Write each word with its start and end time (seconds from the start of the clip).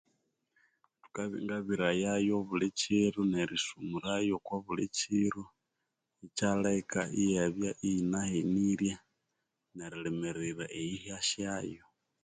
Thukaa 1.01 1.27
ngabirayayo 1.43 2.31
obulikiro 2.41 3.21
nerisumurayo 3.31 4.35
obuli 4.55 4.85
kiro 4.97 5.43
ikyaleka 6.25 7.01
iyabya 7.23 7.71
eyinahenirye 7.87 8.93
nerilimirira 9.75 10.65
eyihya 10.79 11.17
syayo 11.29 11.85